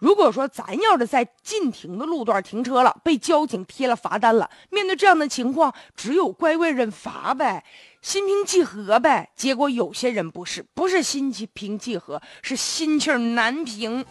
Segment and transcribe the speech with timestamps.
[0.00, 7.62] 如果说咱要是在禁停的路段停车了，被交警贴了罚单了，面对这样的情况，只有乖乖认罚呗，
[8.00, 9.30] 心平气和呗。
[9.36, 14.04] 结果有些人不是，不是心平气和，是心气难平。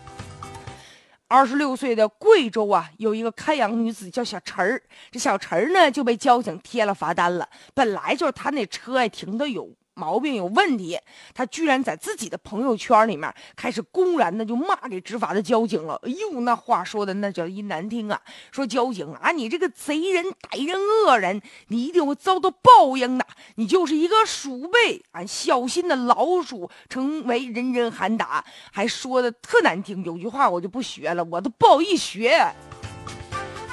[1.28, 4.82] 二十六岁的贵州啊，有一个开阳女子叫小陈儿，
[5.12, 7.50] 这小陈儿呢就被交警贴了罚单了。
[7.74, 9.68] 本来就是他那车呀停的有。
[10.00, 10.98] 毛病有问题，
[11.34, 16.00] 他居然在自己的朋友圈里面开始公然的就骂给执法的交警了。
[16.04, 18.22] 哎呦，那话说的那叫一难听啊！
[18.50, 23.28] 说交警啊，你这个贼人、歹人、恶人，你一定会遭到报应的。
[23.56, 30.02] 你就是一个鼠辈，俺小心的老鼠，成为人人喊打，还说的特难听。
[30.06, 32.56] 有句话我就不学了，我都不好意思学。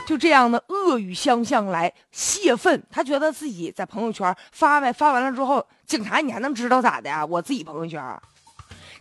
[0.06, 7.26] 就这样的恶语相向来泄愤，他觉得自己在朋友圈发呗，发完了之后，警察你还能知道咋的呀？
[7.26, 8.00] 我自己朋友圈，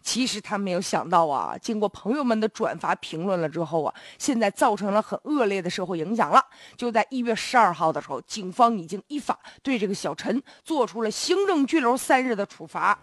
[0.02, 6.44] 其实他没有想到啊，经过朋友们的转发评论了之后啊，现在造成了很恶劣的社会影响了。
[6.76, 12.98] 就在一月十二号的时候，警方已经依法对这个小陈做出了行政拘留三日的处罚。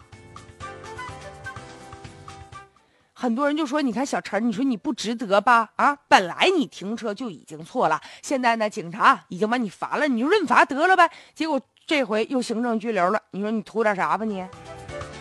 [3.23, 5.69] 很多人就说：“你看小陈，你说你不值得吧？
[5.77, 11.09] 啊，本来你停车就已经错了，现在呢，警察已经把你罚了，你就认罚得了呗。
[11.33, 11.57] 结果
[11.87, 14.45] 这回又行政拘留了，你说你图点啥吧你？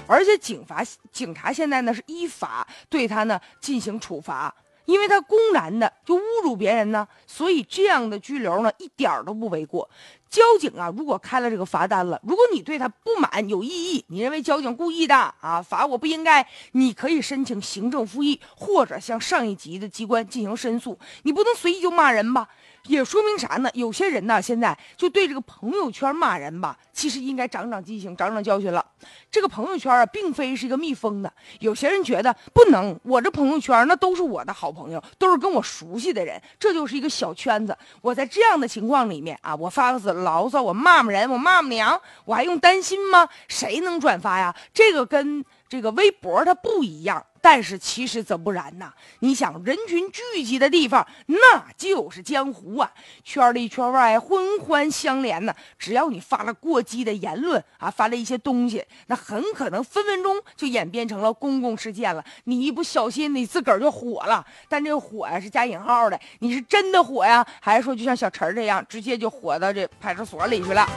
[0.08, 4.52] 而且警罚警察现在呢是依法对他呢进行处罚。”
[4.84, 9.88] 因为他公然的就侮辱别人呢，所以这样的拘留呢一点都不为过。
[10.28, 20.98] 交警啊，如果开了这个罚单了，如果你对他不满有异议，你认为交警故意的啊，罚我不应该，你可以申请行政复议，或者向上一级的机关进行申诉。
[21.24, 22.48] 你不能随意就骂人吧？
[22.86, 23.70] 也说明啥呢？
[23.74, 28.84] 有些人呢，现在就对这个朋友圈骂人吧，其实应该长长记性，长长教训了。
[29.30, 31.32] 这个朋友圈啊，并非是一个密封的。
[31.60, 37.76] 有些人觉得不能，我这朋友圈那都是我的好朋友，都是跟我熟悉的人，这就是一个小圈子。
[38.00, 43.28] 我在这样的情况里面啊，我发个牢骚，我骂骂人，我骂骂娘，我还用担心吗？
[43.48, 44.54] 谁能转发呀？
[44.74, 45.44] 这个跟。
[45.68, 48.90] 这个微博它不一样，但是其实则不然呐。
[49.18, 52.90] 你想，人群聚集的地方，那就是江湖啊，
[53.24, 55.54] 圈里圈外环环相连呢。
[55.76, 62.24] 只要你发了过激的言论啊，发了一些东西，那很可能分分钟就演变成了公共事件了。
[62.44, 64.46] 你一不小心，你自个儿就火了。
[64.68, 70.88] 但这个火呀是加引号的，你是真的火呀，还是说就像小陈这样，直接就火到这派出所里去了？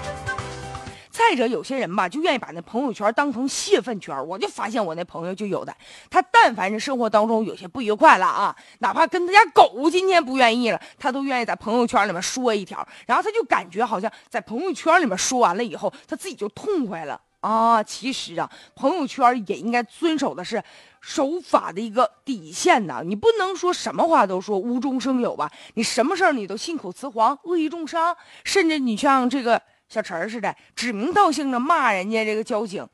[1.28, 4.16] 再者，有些人吧，就愿意把那朋友圈当成泄愤圈。
[4.28, 5.76] 我就发现我那朋友就有的，
[6.08, 17.82] 他但凡是生活当中有些不愉快了啊，哪怕跟他家狗今天不愿意了，他都愿意在朋友圈里面说一条，然后他就感觉好像在朋友圈里面说完了以后，他自己就痛快了啊。
[17.82, 20.64] 其实啊，朋友圈也应该遵守的是
[21.02, 25.52] 守法的一个底线呐，你不能说什么话都说无中生有吧？
[25.74, 29.60] 你什么事儿你都信口雌黄、恶意重伤，甚至你像这个。
[29.88, 32.86] 小陈儿似的，指名道姓的骂人家这个交警，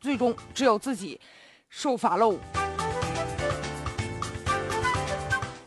[0.00, 1.20] 最终只有自己
[1.68, 2.36] 受罚喽。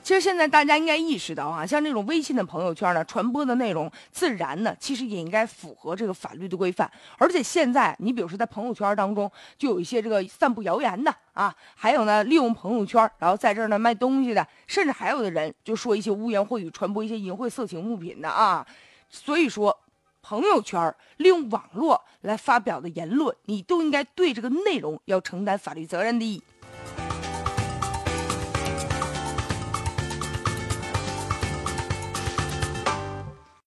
[0.03, 6.91] 其实现在大家应该意识到啊，像这种微信的朋友圈呢，传播的内容自然呢，其实也应该符合这个法律的规范。
[7.17, 18.65] 而且现在，你比如说在朋友圈当中，就有一些这个散布谣言的啊，还有呢利用朋友圈然后在这儿呢卖东西的，甚至还有的人就说一些污言秽语，传播一些淫秽色情物品的啊。
[19.09, 19.77] 所以说。
[20.31, 26.41] 朋友圈利用网络来发表的言论，你都应该对这个内容要承担法律责任的。